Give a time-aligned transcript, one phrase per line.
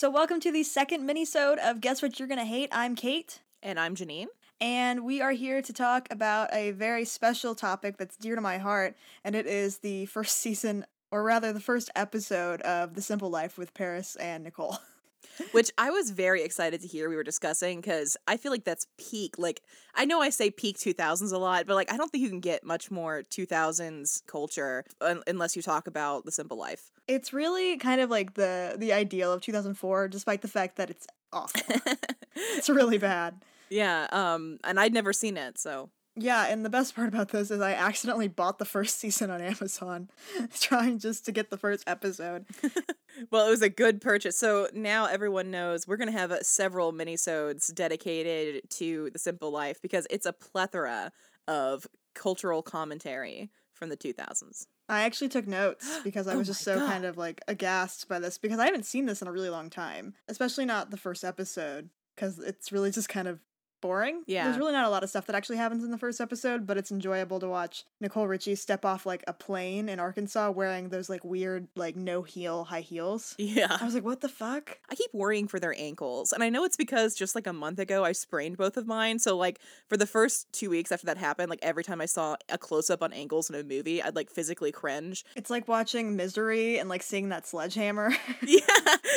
[0.00, 2.70] So welcome to the second minisode of Guess What You're Gonna Hate.
[2.72, 4.28] I'm Kate, And I'm Janine.
[4.58, 8.56] and we are here to talk about a very special topic that's dear to my
[8.56, 13.28] heart, and it is the first season, or rather the first episode of The Simple
[13.28, 14.78] Life with Paris and Nicole.
[15.52, 18.86] Which I was very excited to hear we were discussing because I feel like that's
[18.96, 19.38] peak.
[19.38, 19.60] Like,
[19.94, 22.40] I know I say peak 2000s a lot, but like, I don't think you can
[22.40, 26.90] get much more 2000s culture un- unless you talk about The Simple Life.
[27.10, 31.06] It's really kind of like the the ideal of 2004, despite the fact that it's
[31.32, 31.60] awful.
[32.56, 33.42] it's really bad.
[33.68, 35.90] yeah, um, and I'd never seen it, so.
[36.16, 39.40] Yeah, and the best part about this is I accidentally bought the first season on
[39.40, 40.10] Amazon,
[40.60, 42.46] trying just to get the first episode.
[43.30, 44.36] Well, it was a good purchase.
[44.36, 49.82] So now everyone knows we're going to have several minisodes dedicated to The Simple Life
[49.82, 51.12] because it's a plethora
[51.48, 54.66] of cultural commentary from the 2000s.
[54.90, 56.88] I actually took notes because I Oh was just so God.
[56.88, 59.70] kind of like aghast by this because I haven't seen this in a really long
[59.70, 63.40] time, especially not the first episode because it's really just kind of
[63.80, 64.22] boring.
[64.26, 64.44] Yeah.
[64.44, 66.76] There's really not a lot of stuff that actually happens in the first episode, but
[66.76, 71.08] it's enjoyable to watch Nicole Richie step off like a plane in Arkansas wearing those
[71.08, 73.34] like weird like no heel high heels.
[73.38, 73.76] Yeah.
[73.80, 74.78] I was like, what the fuck?
[74.90, 76.32] I keep worrying for their ankles.
[76.32, 79.18] And I know it's because just like a month ago, I sprained both of mine.
[79.18, 82.36] So, like, for the first two weeks after that happened, like, every time I saw
[82.48, 85.24] a close up on ankles in a movie, I'd like physically cringe.
[85.36, 88.12] It's like watching Misery and like seeing that sledgehammer.
[88.46, 88.60] yeah.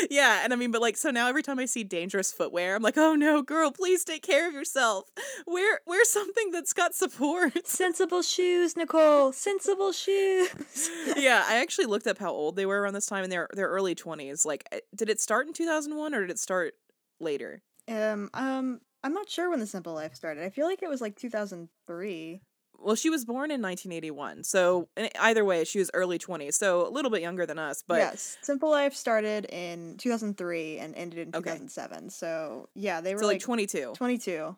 [0.10, 0.42] Yeah.
[0.44, 2.98] And I mean, but like, so now every time I see dangerous footwear, I'm like,
[2.98, 5.10] oh no, girl, please take care of yourself.
[5.46, 7.68] Wear, wear something that's got support.
[7.68, 9.34] Sensible shoes, Nicole.
[9.34, 10.90] Sensible shoes.
[11.18, 11.44] yeah.
[11.48, 13.96] I actually looked up how old they were around this time in their, their early
[13.96, 14.46] 20s.
[14.46, 16.76] Like, eh, did it start in 2001 or did it start
[17.20, 17.62] later?
[17.90, 20.44] Um, um, I'm not sure when the Simple Life started.
[20.44, 22.42] I feel like it was like 2003.
[22.84, 24.44] Well, she was born in 1981.
[24.44, 26.54] So eh, either way, she was early 20s.
[26.56, 30.94] So a little bit younger than us, but yes, Simple Life started in 2003 and
[30.96, 31.52] ended in Okay.
[31.52, 32.10] 2007.
[32.10, 34.56] So yeah, they were so like like 22, 22.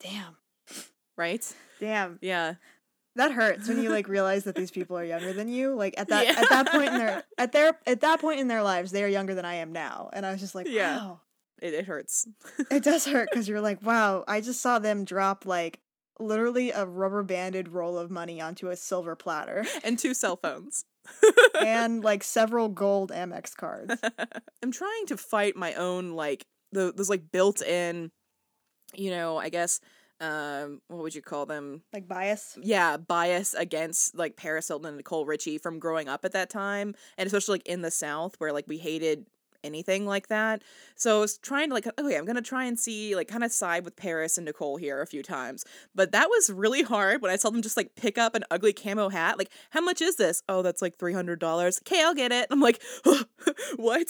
[0.00, 0.36] Damn,
[1.16, 1.54] right?
[1.78, 2.54] damn, Yeah.
[3.16, 5.74] that hurts when you like realize that these people are younger than you.
[5.74, 6.40] Like at that Yeah.
[6.40, 9.08] at that point in their at their at that point in their lives, they are
[9.08, 10.96] younger than I am now, and I was just like, Yeah.
[10.96, 11.20] wow,
[11.60, 12.26] It, it hurts.
[12.70, 15.80] it does hurt because you're like, wow, I just saw them drop like
[16.20, 20.84] literally a rubber banded roll of money onto a silver platter and two cell phones.
[21.60, 23.94] and like several gold Amex cards.
[24.62, 28.10] I'm trying to fight my own like the those like built-in,
[28.94, 29.80] you know, I guess
[30.20, 31.82] um what would you call them?
[31.92, 32.58] Like bias.
[32.62, 36.94] Yeah, bias against like Paris Hilton and Nicole Richie from growing up at that time,
[37.16, 39.26] and especially like in the South where like we hated
[39.64, 40.62] anything like that.
[40.96, 43.52] So I was trying to like, okay, I'm gonna try and see like kind of
[43.52, 47.30] side with Paris and Nicole here a few times, but that was really hard when
[47.30, 49.38] I saw them just like pick up an ugly camo hat.
[49.38, 50.42] Like, how much is this?
[50.48, 51.80] Oh, that's like three hundred dollars.
[51.86, 52.46] Okay, I'll get it.
[52.50, 52.82] I'm like,
[53.76, 54.06] what?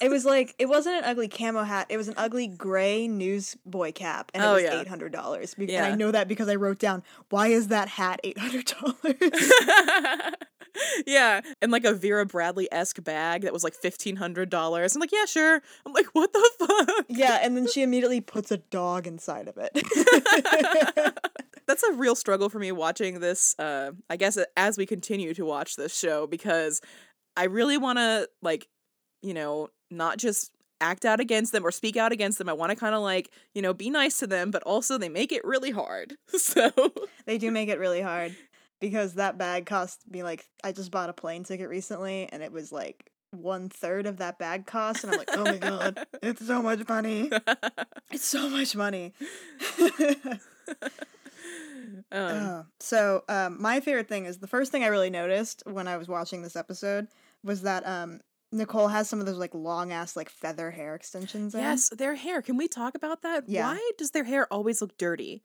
[0.00, 1.86] It was like it wasn't an ugly camo hat.
[1.88, 4.80] It was an ugly gray newsboy cap, and it Oh, was yeah.
[4.80, 5.54] eight hundred dollars.
[5.58, 5.84] And Yeah.
[5.86, 9.52] I know that because I wrote down why is that hat eight hundred dollars.
[11.06, 14.94] yeah, and like a Vera Bradley esque bag that was like fifteen hundred dollars.
[14.94, 15.60] I'm like, yeah, sure.
[15.86, 17.06] I'm like, what the fuck?
[17.08, 19.72] yeah, and then she immediately puts a dog inside of it.
[21.66, 23.54] That's a real struggle for me watching this.
[23.58, 26.80] Uh, I guess as we continue to watch this show because
[27.36, 28.68] I really want to like,
[29.22, 30.50] you know, not just
[30.80, 32.48] act out against them or speak out against them.
[32.48, 35.08] I want to kind of like, you know, be nice to them, but also they
[35.08, 36.16] make it really hard.
[36.34, 36.70] So
[37.24, 38.34] they do make it really hard
[38.82, 42.52] because that bag cost me like I just bought a plane ticket recently, and it
[42.52, 46.44] was like one third of that bag cost, and I'm like, oh my god, it's
[46.44, 47.30] so much money.
[48.10, 49.14] It's so much money.
[49.80, 50.38] um,
[52.10, 55.96] Uh, so um, my favorite thing is the first thing I really noticed when I
[55.96, 57.06] was watching this episode
[57.42, 58.20] was that um,
[58.50, 61.54] Nicole has some of those like long ass like feather hair extensions.
[61.54, 61.60] in.
[61.60, 62.42] yes, their hair.
[62.42, 63.44] Can we talk about that?
[63.46, 63.68] Yeah.
[63.68, 65.42] Why does their hair always look dirty?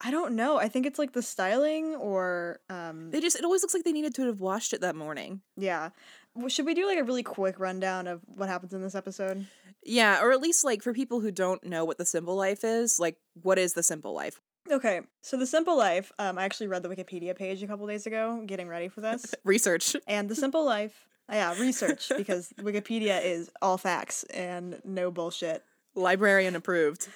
[0.00, 0.58] I don't know.
[0.58, 3.92] I think it's like the styling or um, They just it always looks like they
[3.92, 5.40] needed to have washed it that morning.
[5.56, 5.90] yeah.
[6.36, 9.46] W- Should we do like a really quick rundown of what happens in this episode?
[9.84, 13.00] Yeah, or at least like for people who don't know what the simple life is,
[13.00, 14.40] like what is the simple life?
[14.70, 16.12] Okay, so the simple life.
[16.18, 19.34] Um, I actually read the Wikipedia page a couple days ago, getting ready for this,
[19.44, 19.96] Research.
[20.06, 21.08] and the simple life.
[21.28, 25.64] uh, Yeah, research because Wikipedia is all facts and no bullshit.
[25.94, 27.08] Librarian approved.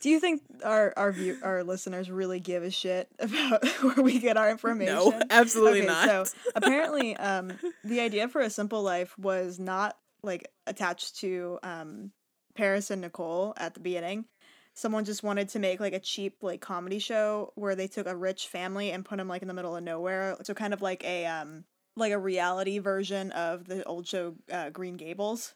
[0.00, 4.18] Do you think our our view, our listeners really give a shit about where we
[4.18, 4.94] get our information?
[4.94, 6.28] No, absolutely okay, not.
[6.28, 7.52] So apparently, um,
[7.84, 12.10] the idea for a simple life was not like attached to um,
[12.54, 14.26] Paris and Nicole at the beginning.
[14.74, 18.14] Someone just wanted to make like a cheap like comedy show where they took a
[18.14, 20.36] rich family and put them like in the middle of nowhere.
[20.42, 21.64] So kind of like a um
[21.96, 25.54] like a reality version of the old show uh, Green Gables.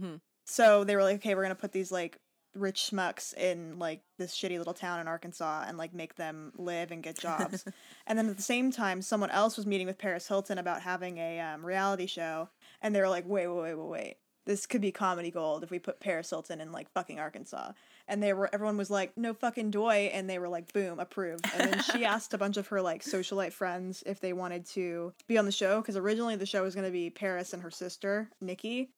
[0.00, 0.20] Mhm.
[0.44, 2.18] So they were like, okay, we're gonna put these like
[2.54, 6.90] rich schmucks in like this shitty little town in Arkansas and like make them live
[6.90, 7.64] and get jobs.
[8.06, 11.18] and then at the same time, someone else was meeting with Paris Hilton about having
[11.18, 12.48] a um, reality show,
[12.82, 14.16] and they were like, wait, wait, wait, wait, wait.
[14.46, 17.72] This could be comedy gold if we put Paris Hilton in like fucking Arkansas.
[18.08, 21.46] And they were everyone was like, no fucking doy, and they were like, boom, approved.
[21.54, 25.12] And then she asked a bunch of her like socialite friends if they wanted to
[25.28, 28.30] be on the show because originally the show was gonna be Paris and her sister
[28.40, 28.90] Nikki,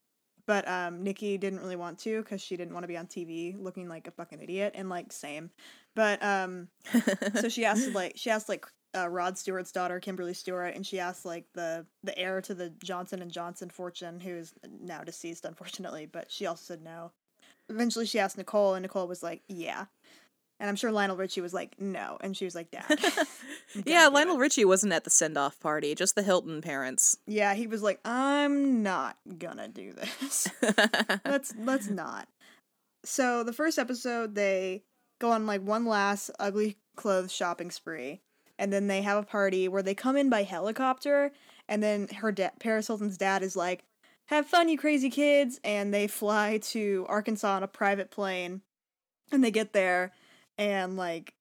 [0.46, 3.54] but um Nikki didn't really want to because she didn't want to be on TV
[3.58, 5.50] looking like a fucking idiot and like same.
[5.94, 6.68] But um
[7.40, 10.98] so she asked like she asked like uh, Rod Stewart's daughter Kimberly Stewart and she
[10.98, 15.44] asked like the the heir to the Johnson and Johnson fortune who is now deceased
[15.44, 17.12] unfortunately, but she also said no.
[17.68, 19.86] Eventually she asked Nicole and Nicole was like, "Yeah."
[20.62, 22.86] And I'm sure Lionel Richie was like, "No." And she was like, "Dad."
[23.84, 27.18] Yeah, Lionel it." Richie wasn't at the send off party, just the Hilton parents.
[27.26, 30.46] Yeah, he was like, "I'm not gonna do this."
[31.24, 32.28] let's let's not.
[33.04, 34.84] So the first episode, they
[35.20, 38.20] go on like one last ugly clothes shopping spree,
[38.56, 41.32] and then they have a party where they come in by helicopter,
[41.68, 43.82] and then her dad, Paris Hilton's dad, is like,
[44.26, 48.60] "Have fun, you crazy kids!" And they fly to Arkansas on a private plane,
[49.32, 50.12] and they get there,
[50.58, 51.34] and like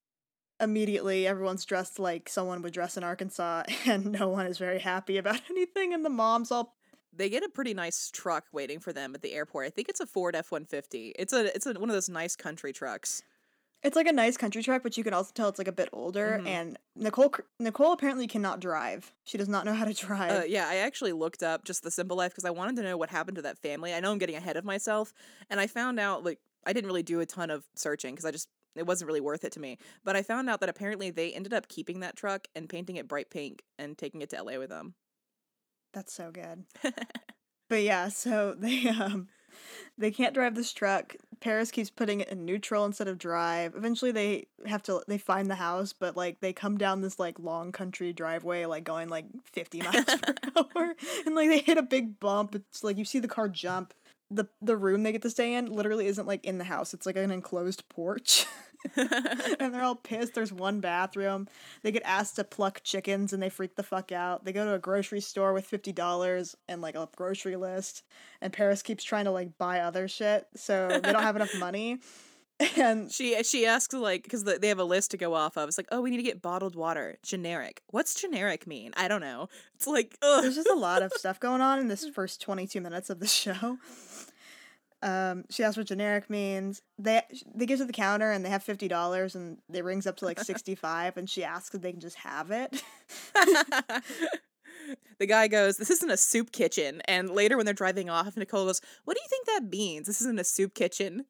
[0.60, 5.18] immediately everyone's dressed like someone would dress in Arkansas, and no one is very happy
[5.18, 6.76] about anything, and the mom's all
[7.14, 9.68] they get a pretty nice truck waiting for them at the airport.
[9.68, 11.14] I think it's a Ford F one fifty.
[11.20, 13.22] It's a it's a, one of those nice country trucks.
[13.84, 15.90] It's like a nice country truck, but you can also tell it's like a bit
[15.92, 16.40] older.
[16.40, 16.48] Mhm.
[16.48, 19.12] And Nicole Nicole apparently cannot drive.
[19.24, 20.32] She does not know how to drive.
[20.32, 22.96] Uh, yeah, I actually looked up just the simple life because I wanted to know
[22.96, 23.94] what happened to that family.
[23.94, 25.14] I know I'm getting ahead of myself,
[25.50, 28.32] and I found out like I didn't really do a ton of searching because I
[28.32, 29.78] just it wasn't really worth it to me.
[30.04, 33.08] But I found out that apparently they ended up keeping that truck and painting it
[33.08, 34.96] bright pink and taking it to LA with them.
[35.94, 36.64] That's so good.
[37.70, 39.28] but yeah, so they um
[39.98, 41.16] they can't drive this truck.
[41.42, 43.76] Paris keeps putting it in neutral instead of drive.
[43.76, 47.40] Eventually they have to they find the house, but like they come down this like
[47.40, 50.96] long country driveway like going like 50 miles per hour
[51.26, 52.56] and like they hit a big bump.
[52.56, 53.94] It's like you see the car jump.
[54.34, 56.94] The the room they get to stay in literally isn't like in the house.
[56.94, 58.46] It's like an enclosed porch.
[58.96, 60.34] and they're all pissed.
[60.34, 61.48] There's one bathroom.
[61.84, 64.44] They get asked to pluck chickens and they freak the fuck out.
[64.44, 68.04] They go to a grocery store with fifty dollars and like a grocery list,
[68.42, 72.00] and Paris keeps trying to like buy other shit, so they don't have enough money.
[72.78, 75.68] And She she asks like because they have a list to go off of.
[75.68, 77.18] It's like, oh, we need to get bottled water.
[77.24, 77.82] Generic.
[77.88, 78.92] What's generic mean?
[78.96, 79.48] I don't know.
[79.76, 80.44] It's like, ugh.
[80.44, 83.28] there's just a lot of stuff going on in this first 22 minutes of the
[83.28, 83.78] show.
[85.04, 86.82] Um, she asks what generic means.
[87.00, 87.22] They
[87.56, 90.26] they get to the counter and they have fifty dollars and it rings up to
[90.26, 92.84] like sixty five and she asks if they can just have it.
[95.20, 98.66] the guy goes, "This isn't a soup kitchen." And later, when they're driving off, Nicole
[98.66, 100.06] goes, "What do you think that means?
[100.06, 101.26] This isn't a soup kitchen."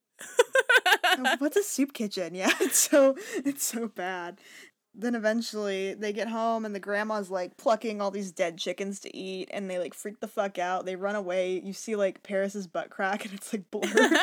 [1.39, 2.35] What's a soup kitchen?
[2.35, 4.39] Yeah, it's so it's so bad.
[4.93, 9.15] Then eventually they get home and the grandma's like plucking all these dead chickens to
[9.15, 10.85] eat and they like freak the fuck out.
[10.85, 11.61] They run away.
[11.63, 14.17] You see like Paris's butt crack and it's like blurred.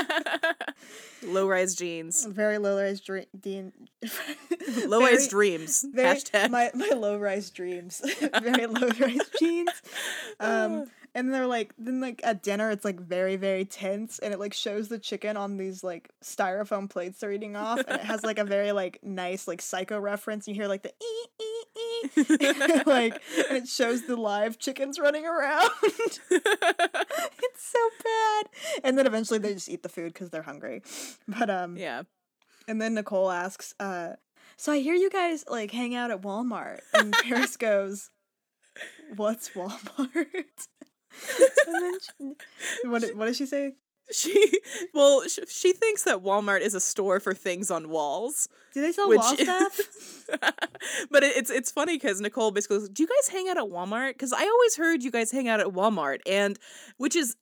[1.23, 2.27] Low rise jeans.
[2.27, 3.25] very low rise dream.
[3.41, 3.73] Dean.
[4.87, 5.87] Low rise dreams.
[5.91, 6.51] Very, Hashtag.
[6.51, 8.03] my my low rise dreams.
[8.43, 9.71] very low rise jeans.
[10.39, 14.39] Um, and they're like then like at dinner it's like very very tense and it
[14.39, 18.23] like shows the chicken on these like styrofoam plates they're eating off and it has
[18.23, 20.47] like a very like nice like psycho reference.
[20.47, 25.27] You hear like the ee ee ee like and it shows the live chickens running
[25.27, 25.71] around.
[25.83, 26.21] it's
[27.57, 28.47] so bad.
[28.85, 30.83] And then eventually they just eat the food because they're hungry.
[31.27, 32.03] But um yeah.
[32.69, 34.15] and then Nicole asks, uh,
[34.57, 36.81] so I hear you guys like hang out at Walmart.
[36.95, 38.11] And Paris goes,
[39.17, 40.69] What's Walmart?
[41.67, 43.75] And then she, what, what does she say?
[44.11, 44.53] She
[44.95, 48.49] well, sh- she thinks that Walmart is a store for things on walls.
[48.73, 49.81] Do they sell Which wall stuff?
[51.11, 53.65] but it, it's it's funny because Nicole basically goes, "Do you guys hang out at
[53.65, 56.59] Walmart?" Because I always heard you guys hang out at Walmart, and
[56.97, 57.37] which is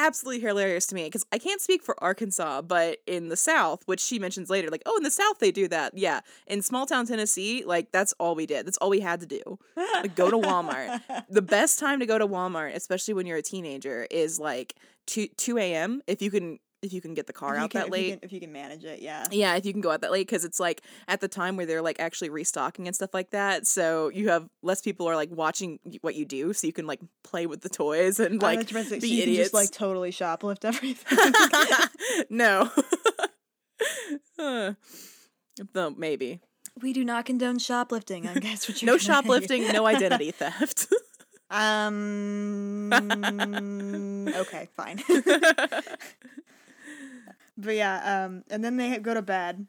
[0.00, 4.00] absolutely hilarious to me because I can't speak for Arkansas, but in the South, which
[4.00, 5.96] she mentions later, like, oh, in the South they do that.
[5.96, 8.66] Yeah, in small town Tennessee, like that's all we did.
[8.66, 9.58] That's all we had to do.
[9.76, 11.00] Like, go to Walmart.
[11.28, 14.76] the best time to go to Walmart, especially when you're a teenager, is like
[15.06, 16.02] two two a.m.
[16.06, 18.04] if you can if you can get the car out can- that if late.
[18.06, 19.26] You can, if you can manage it, yeah.
[19.30, 21.66] Yeah, if you can go out that late, because it's like at the time where
[21.66, 23.66] they're like actually restocking and stuff like that.
[23.66, 27.00] So you have less people are like watching what you do, so you can like
[27.24, 29.50] play with the toys and like was about to say, so be you can idiots.
[29.50, 31.18] just like totally shoplift everything.
[32.30, 32.70] no.
[35.72, 36.40] Though maybe
[36.80, 38.26] we do not condone shoplifting.
[38.26, 40.86] I guess what you're no shoplifting, no identity theft.
[41.50, 42.92] Um.
[42.92, 45.02] okay, fine.
[47.60, 49.66] But yeah, um, and then they go to bed,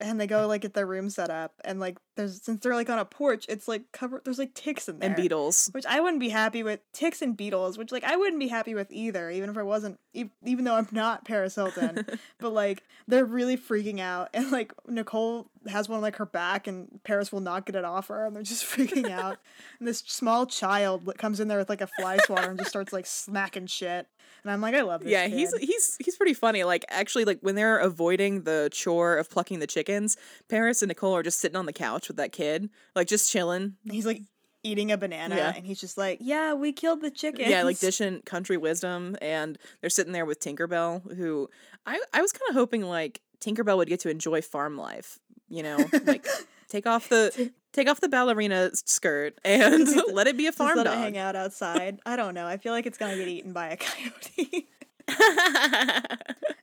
[0.00, 2.88] and they go like get their room set up, and like there's since they're like
[2.90, 4.22] on a porch, it's like covered.
[4.24, 5.68] There's like ticks in there And beetles.
[5.72, 6.80] which I wouldn't be happy with.
[6.92, 9.98] Ticks and beetles, which like I wouldn't be happy with either, even if I wasn't,
[10.12, 12.06] e- even though I'm not Paris Hilton.
[12.38, 16.66] but like they're really freaking out, and like Nicole has one on like her back,
[16.66, 19.38] and Paris will not get it off her, and they're just freaking out.
[19.78, 22.92] And this small child comes in there with like a fly swatter and just starts
[22.92, 24.06] like smacking shit,
[24.44, 25.10] and I'm like, I love this.
[25.10, 26.64] yeah, he's he's he's pretty funny.
[26.64, 30.16] Like actually, like when they're avoiding the chore of plucking the chickens,
[30.48, 33.74] Paris and Nicole are just sitting on the couch with that kid, like just chilling.
[33.90, 34.22] he's like
[34.62, 35.52] eating a banana, Yeah.
[35.54, 37.50] and he's just like, yeah, we killed the chicken.
[37.50, 41.48] Yeah, like dishing country wisdom, and they're sitting there with Tinkerbell, who
[41.86, 45.18] I I was kind of hoping like Tinkerbell would get to enjoy farm life.
[45.48, 46.26] You know, like
[46.68, 50.84] take off the take off the ballerina skirt and let it be a farm let
[50.84, 50.94] dog.
[50.94, 51.98] it hang out outside.
[52.06, 52.46] I don't know.
[52.46, 54.68] I feel like it's gonna get eaten by a coyote.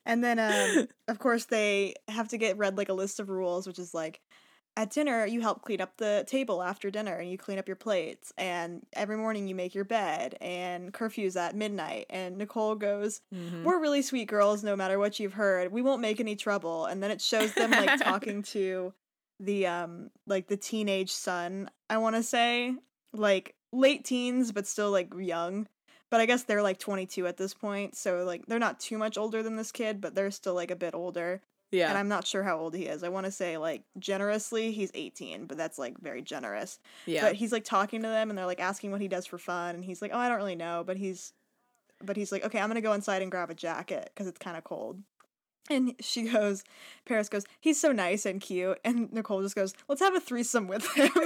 [0.05, 3.67] And then, um, of course, they have to get read like a list of rules,
[3.67, 4.19] which is like,
[4.77, 7.75] at dinner, you help clean up the table after dinner and you clean up your
[7.75, 8.31] plates.
[8.37, 10.37] And every morning, you make your bed.
[10.39, 12.05] And curfew's at midnight.
[12.09, 13.63] And Nicole goes, Mhm.
[13.63, 15.71] We're really sweet girls, no matter what you've heard.
[15.71, 16.85] We won't make any trouble.
[16.85, 18.93] And then it shows them like talking to
[19.39, 22.75] the, um, like the teenage son, I want to say,
[23.13, 25.67] like late teens, but still like young
[26.09, 29.17] but I guess they're like 22 at this point, so like they're not too much
[29.17, 31.41] older than this kid, but they're still like a bit older.
[31.71, 33.03] Yeah, And I'm not sure how old he is.
[33.03, 36.79] I want to say like generously he's 18, but that's like very generous.
[37.05, 37.21] yeah.
[37.21, 39.75] But he's like talking to them and they're like asking what he does for fun
[39.75, 41.33] and he's like, "Oh, I don't really know," but he's
[42.03, 44.39] but he's like, "Okay, I'm going to go inside and grab a jacket cuz it's
[44.39, 45.01] kind of cold."
[45.69, 46.63] And she goes,
[47.05, 50.67] Paris goes, "He's so nice and cute." And Nicole just goes, "Let's have a threesome
[50.67, 51.11] with him."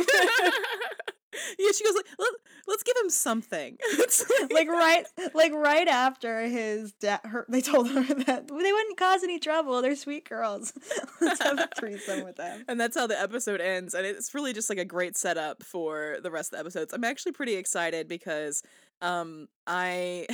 [1.60, 2.32] yeah, she goes like, Let,
[2.68, 3.78] let's give him something.
[4.06, 8.98] It's like right like right after his dad her they told her that they wouldn't
[8.98, 9.82] cause any trouble.
[9.82, 10.74] They're sweet girls.
[11.22, 12.66] Let's have a threesome with them.
[12.68, 16.18] And that's how the episode ends and it's really just like a great setup for
[16.22, 16.94] the rest of the episodes.
[16.94, 18.64] I'm actually pretty excited because
[19.02, 20.26] um i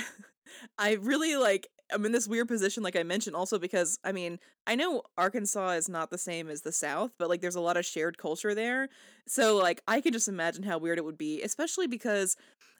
[0.77, 4.39] i really like i'm in this weird position like i mentioned also because i mean
[4.67, 7.77] i know arkansas is not the same as the south but like there's a lot
[7.77, 8.89] of shared culture there.
[9.27, 12.35] So like i can just imagine how weird it would be especially because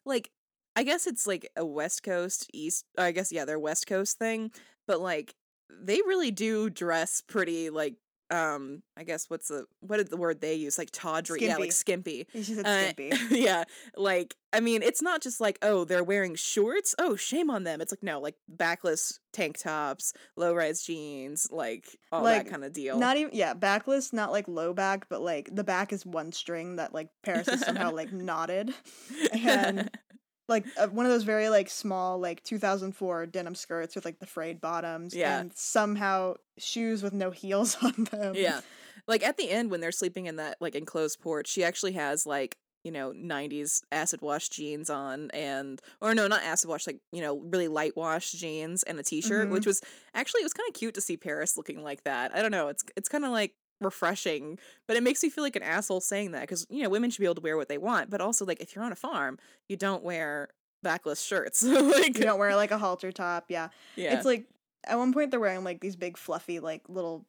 [0.06, 0.32] like
[0.76, 4.52] i guess it's like a west coast east i guess yeah they're west coast thing
[4.88, 5.36] but like
[5.70, 7.96] they really do dress pretty like
[8.32, 10.78] um i guess what's the what is the word they use?
[10.78, 12.28] Like tawdry yeah like skimpy.
[12.34, 13.12] she said Uh, skimpy.
[13.38, 13.66] yeah
[13.98, 16.96] like i mean it's not just like oh they're wearing shorts?
[16.98, 17.82] Oh shame on them.
[17.82, 22.64] It's like no like backless tank tops low rise jeans like all Like, that kind
[22.64, 22.98] of deal.
[22.98, 26.78] not even yeah backless not like low back but like the back is one string
[26.78, 28.74] that like paris is somehow like knotted.
[29.34, 29.90] And
[30.52, 34.28] like uh, one of those very like small like 2004 denim skirts with like the
[34.28, 35.40] frayed bottoms Yeah.
[35.40, 38.62] and somehow shoes with no heels on them yeah
[39.08, 42.26] like at the end when they're sleeping in that like enclosed porch she actually has
[42.28, 47.00] like you know 90s acid wash jeans on and or no not acid wash like
[47.12, 49.52] you know really light wash jeans and a t-shirt Mhm.
[49.52, 49.82] which was
[50.14, 52.70] actually it was kind of cute to see paris looking like that i don't know
[52.70, 54.58] it's it's kind of like refreshing
[54.88, 57.20] but it makes me feel like an asshole saying that because you know women should
[57.20, 59.38] be able to wear what they want but also like if you're on a farm
[59.68, 60.50] you don't wear
[60.84, 61.64] backless shirts.
[61.92, 63.70] Like you don't wear like a halter top yeah.
[63.96, 64.16] Yeah.
[64.16, 64.46] It's like
[64.86, 67.26] at one point they're wearing like these big fluffy like little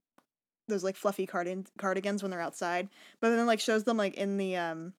[0.68, 2.88] those like fluffy cardi- cardigans when they're outside,
[3.20, 4.92] but then like shows them like in the um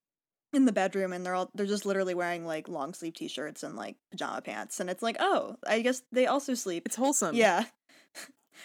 [0.51, 3.75] in the bedroom and they're all they're just literally wearing like long sleeve t-shirts and
[3.75, 7.35] like pajama pants and it's like oh I guess they also sleep it's wholesome.
[7.35, 7.65] Yeah.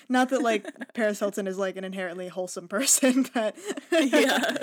[0.09, 3.57] Not that like Paris Hilton is like an inherently wholesome person, but
[3.93, 4.55] yeah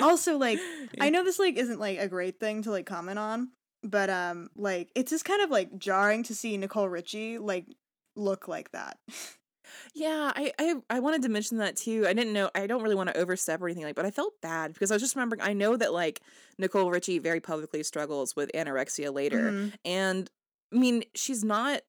[0.00, 0.58] also like
[1.00, 3.48] I know this like isn't like a great thing to like comment on,
[3.82, 7.66] but um like it's just kind of like jarring to see Nicole Richie like
[8.16, 8.98] look like that.
[9.94, 12.06] Yeah, I, I I wanted to mention that too.
[12.06, 14.40] I didn't know I don't really want to overstep or anything like, but I felt
[14.40, 15.42] bad because I was just remembering.
[15.42, 16.20] I know that like
[16.58, 19.72] Nicole Richie very publicly struggles with anorexia later, Mhm.
[19.84, 20.30] and
[20.72, 21.82] I mean she's not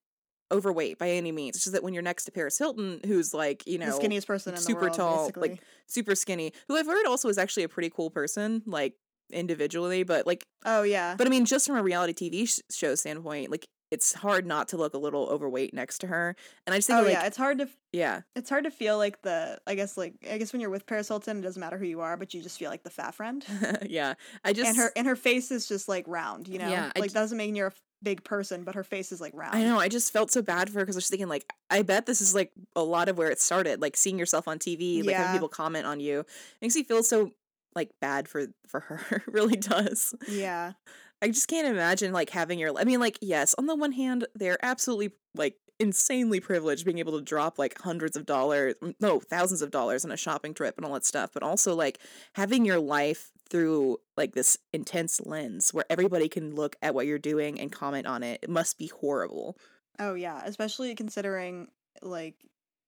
[0.51, 1.55] overweight by any means.
[1.55, 4.27] It's just that when you're next to Paris Hilton, who's like you know the skinniest
[4.27, 5.49] person in the super world, tall, basically.
[5.49, 8.93] like super skinny, who I've heard also is actually a pretty cool person, like
[9.31, 12.95] individually, but like oh yeah, but I mean, just from a reality TV sh- show
[12.95, 16.35] standpoint, like it's hard not to look a little overweight next to her.
[16.67, 18.71] And I just think, oh like, yeah, it's hard to f- yeah, it's hard to
[18.71, 21.59] feel like the I guess like I guess when you're with Paris Hilton, it doesn't
[21.59, 23.43] matter who you are, but you just feel like the fat friend.
[23.87, 24.13] yeah.
[24.43, 27.13] I just and her and her face is just like round, you know, Yeah, like
[27.13, 29.55] doesn't mean you're a big person, but her face is like round.
[29.55, 29.79] I know.
[29.79, 32.21] I just felt so bad for her because I was thinking, like, I bet this
[32.21, 33.81] is like a lot of where it started.
[33.81, 36.25] Like seeing yourself on TV, like having people comment on you,
[36.61, 37.31] makes you feel so
[37.75, 39.01] like bad for for her.
[39.27, 40.13] It really does.
[40.27, 40.73] Yeah,
[41.21, 42.77] I just can't imagine like having your.
[42.77, 47.17] I mean, like, yes, on the one hand, they're absolutely like insanely privileged being able
[47.17, 50.85] to drop like hundreds of dollars, no, thousands of dollars on a shopping trip and
[50.85, 51.99] all that stuff, but also like
[52.33, 57.17] having your life through like this intense lens where everybody can look at what you're
[57.19, 58.39] doing and comment on it.
[58.43, 59.57] It must be horrible.
[59.99, 61.67] Oh yeah, especially considering
[62.01, 62.35] like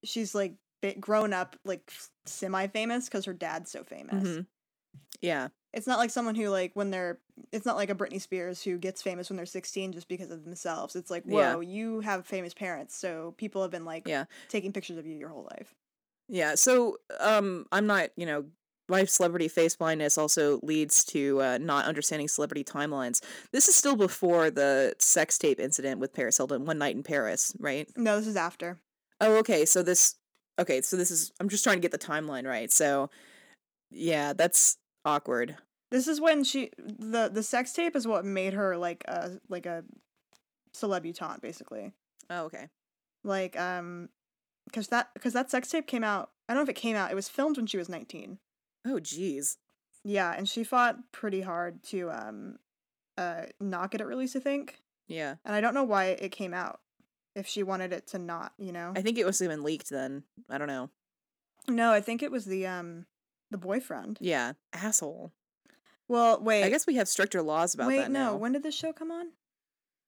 [0.04, 1.90] she's like bit grown up like
[2.26, 4.26] semi famous because her dad's so famous.
[4.28, 4.46] Mhm.
[5.20, 5.48] Yeah.
[5.72, 7.18] It's not like someone who like when they're
[7.50, 10.44] it's not like a Britney Spears who gets famous when they're 16 just because of
[10.44, 10.96] themselves.
[10.96, 11.54] It's like, Yeah.
[11.54, 14.24] whoa, you have famous parents, so people have been like Yeah.
[14.48, 15.74] taking pictures of you your whole life.
[16.28, 18.46] Yeah, so um I'm not, you know,
[18.92, 23.22] my celebrity face blindness also leads to uh, not understanding celebrity timelines.
[23.50, 27.56] This is still before the sex tape incident with Paris Hilton, One Night in Paris,
[27.58, 27.88] right?
[27.96, 28.78] No, this is after.
[29.20, 29.64] Oh, okay.
[29.64, 30.16] So this
[30.58, 32.70] okay, so this is I'm just trying to get the timeline right.
[32.70, 33.08] So
[33.90, 35.56] yeah, that's awkward.
[35.90, 39.64] This is when she the the sex tape is what made her like a like
[39.64, 39.84] a
[40.74, 41.92] celebutante basically.
[42.28, 42.68] Oh, okay.
[43.24, 44.10] Like um
[44.70, 46.30] cuz that cuz that sex tape came out.
[46.46, 47.10] I don't know if it came out.
[47.10, 48.38] It was filmed when she was 19.
[48.86, 49.58] Oh, geez.
[50.04, 52.58] Yeah, and she fought pretty hard to um
[53.16, 54.82] uh not get it released, I think.
[55.06, 55.36] Yeah.
[55.44, 56.80] And I don't know why it came out.
[57.34, 58.92] If she wanted it to not, you know.
[58.94, 60.24] I think it was even leaked then.
[60.50, 60.90] I don't know.
[61.68, 63.06] no, I think it was the um
[63.50, 64.18] the boyfriend.
[64.20, 64.54] Yeah.
[64.72, 65.32] Asshole.
[66.08, 66.64] Well, wait.
[66.64, 68.32] I guess we have stricter laws about wait, that no.
[68.32, 68.36] now.
[68.36, 69.26] When did this show come on?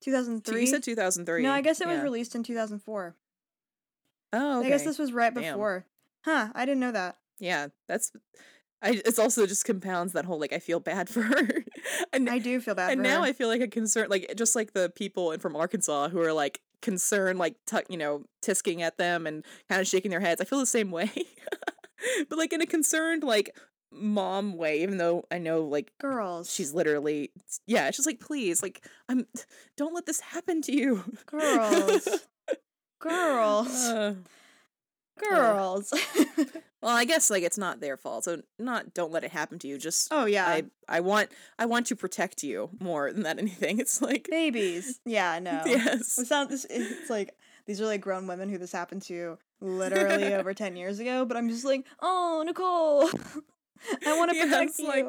[0.01, 0.61] Two- 2003.
[0.61, 1.43] You said 2003.
[1.43, 2.03] No, I guess it was Yeah.
[2.03, 3.15] released in 2004.
[4.33, 4.67] Oh, okay.
[4.67, 5.55] I guess this was right Damn.
[5.55, 5.87] before.
[6.25, 7.17] Huh, I didn't know that.
[7.39, 8.11] Yeah, that's.
[8.85, 9.03] I.
[9.05, 11.65] It's also just compounds that whole like I feel bad for her,
[12.13, 13.27] and I do feel bad and now her.
[13.27, 16.33] I feel like a concern, like just like the people in from Arkansas who are
[16.33, 20.41] like concerned, like tuck, you know, tisking at them and kind of shaking their heads.
[20.41, 21.11] I feel the same way,
[22.29, 23.57] but like in a concerned like
[23.91, 24.83] mom way.
[24.83, 26.53] Even though I know like Girls.
[26.53, 27.31] she's literally,
[27.67, 29.27] yeah, she's like please, like I'm,
[29.77, 32.09] don't let this happen to you, Girls.
[33.01, 33.69] Girls.
[33.69, 34.15] Uh,
[35.19, 35.93] Girls.
[36.83, 39.69] well, I guess like it's not their fault, so not don't let it happen to
[39.69, 39.79] you.
[39.79, 40.47] Just oh yeah.
[40.47, 43.79] I I want I want to protect you more than that anything.
[43.79, 45.01] It's like Babies.
[45.05, 45.63] Yeah, no.
[45.67, 46.19] yes.
[46.19, 47.35] It sounds this it's like
[47.67, 51.37] these are like grown women who this happened to literally over 10 years ago, but
[51.37, 53.09] I'm just like, "Oh, Nicole.
[54.07, 55.07] I want to Yeah, protect it's you." like,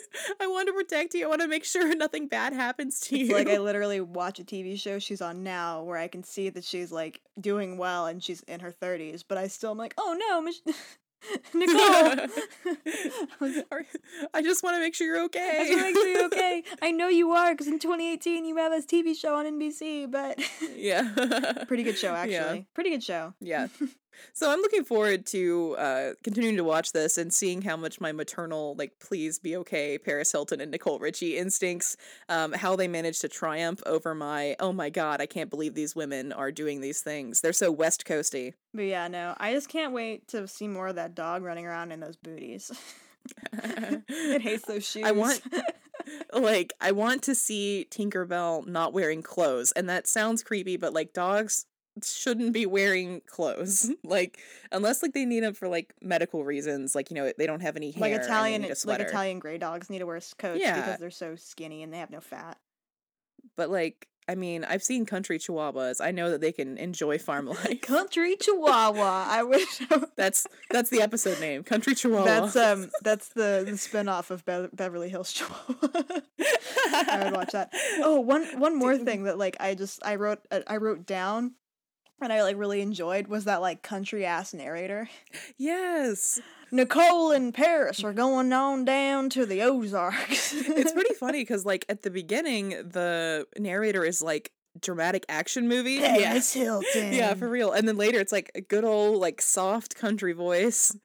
[0.40, 1.24] I want to protect you.
[1.24, 3.34] I want to make sure nothing bad happens to It's you.
[3.34, 6.64] like I literally watch a TV show she's on now where I can see that
[6.64, 10.16] she's like doing well and she's in her 30s, but I still am like, "Oh
[10.18, 10.62] no, Mich-
[11.54, 12.26] Nicole."
[14.34, 15.58] I just want to make sure you're okay.
[15.60, 16.64] I just want to make sure you're okay.
[16.82, 20.40] I know you are because in 2018 you have this TV show on NBC, but
[20.76, 21.64] yeah.
[21.68, 22.18] pretty good show Yeah.
[22.20, 22.66] actually.
[22.74, 23.34] Pretty good show.
[23.40, 23.68] Yeah.
[24.32, 28.12] So I'm looking forward to uh continuing to watch this and seeing how much my
[28.12, 31.96] maternal like please be okay Paris Hilton and Nicole Richie instincts
[32.28, 35.96] um how they manage to triumph over my oh my god I can't believe these
[35.96, 37.40] women are doing these things.
[37.40, 38.54] They're so west coasty.
[38.74, 41.92] But yeah, no, I just can't wait to see more of that dog running around
[41.92, 42.70] in those booties.
[43.52, 45.04] it hates those shoes.
[45.04, 45.42] I want
[46.32, 51.12] like I want to see Tinkerbell not wearing clothes and that sounds creepy but like
[51.12, 51.66] dogs
[52.04, 54.38] shouldn't be wearing clothes like
[54.70, 57.76] unless like they need them for like medical reasons like you know they don't have
[57.76, 59.00] any hair like Italian, like.
[59.00, 60.76] Italian gray dogs need to wear coats Yeah.
[60.80, 62.58] because they're so skinny and they have no fat.
[63.56, 67.46] but like I mean I've seen country chihuahuas I know that they can enjoy farm
[67.48, 69.26] life Country Chihuahua.
[69.28, 69.80] I wish.
[69.90, 72.90] I that's that's the episode name country chihuahua That's um.
[73.02, 76.20] That's the the spinoff of Be- Beverly Hills Chihuahua.
[76.94, 77.70] I would watch that.
[77.98, 81.54] Oh, one one more thing that like I just I wrote uh, I wrote down,
[82.22, 85.08] and I like really enjoyed was that like country ass narrator.
[85.58, 90.54] yes Nicole and Paris are going on down to the Ozarks.
[90.54, 95.98] it's pretty funny because like at the beginning the narrator is like dramatic action movie
[95.98, 97.12] Paris Hilton.
[97.12, 100.96] yeah for real and then later it's like a good old like soft country voice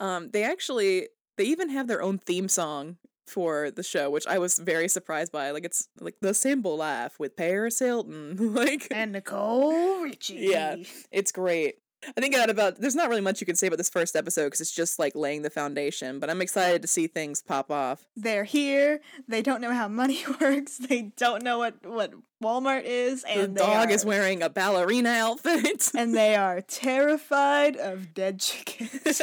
[0.00, 4.38] um they actually they even have their own theme song for the show which i
[4.38, 9.12] was very surprised by like it's like the simple life with paris hilton like and
[9.12, 10.34] Nicole Richie.
[10.34, 10.76] Yeah.
[11.10, 11.76] it's great
[12.16, 14.44] i think that about there's not really much you can say about this first episode
[14.44, 18.04] because it's just like laying the foundation but i'm excited to see things pop off
[18.16, 19.00] They're here.
[19.26, 20.78] They don't know how money works.
[20.78, 22.12] They don't know what what
[22.42, 27.76] Walmart is, the and they dog is wearing a ballerina outfit and they are terrified
[27.76, 29.22] of dead chickens.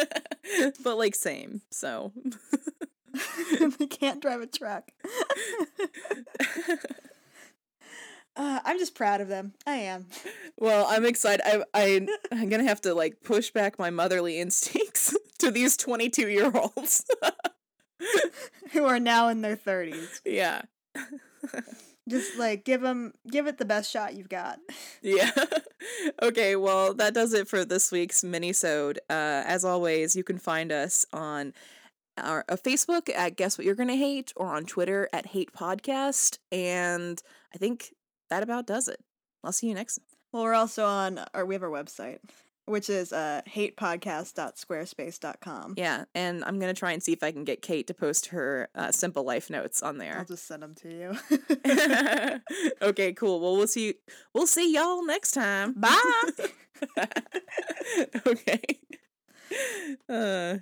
[0.83, 2.11] but like same so
[3.79, 4.91] they can't drive a truck.
[8.35, 9.53] Uh, I'm just proud of them.
[9.67, 10.07] I am.
[10.57, 11.45] Well, I'm excited.
[11.45, 16.29] I, I I'm gonna have to like push back my motherly instincts to these 22
[16.29, 17.05] year olds.
[18.71, 20.21] Who are now in their 30s.
[20.25, 20.63] yeah.
[22.09, 24.59] Just like give them, give it the best shot you've got.
[25.01, 25.31] Yeah.
[26.21, 28.99] okay, well, that does it for this week's mini-sode.
[29.09, 31.53] Uh, as always, you can find us on
[32.17, 36.39] our uh, Facebook at Guess What You're Gonna Hate or on Twitter at Hate Podcast.
[36.51, 37.21] And
[37.53, 37.93] I think
[38.29, 38.99] that about does it.
[39.43, 39.99] I'll see you next.
[40.31, 42.19] Well, we're also on, or we have our website,
[42.65, 45.75] which is uh, hatepodcast.squarespace.com.
[45.77, 48.69] Yeah, and I'm gonna try and see if I can get Kate to post her
[48.73, 50.17] uh, simple life notes on there.
[50.17, 51.13] I'll just send them to you.
[52.81, 53.41] okay, cool.
[53.41, 53.95] Well, we'll see.
[54.33, 55.73] We'll see y'all next time.
[55.73, 56.31] Bye.
[58.25, 58.61] okay.
[60.09, 60.57] Uh.